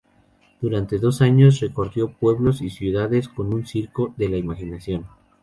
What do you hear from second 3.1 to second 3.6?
con